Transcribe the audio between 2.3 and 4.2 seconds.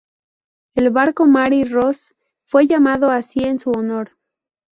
fue llamado así en su honor.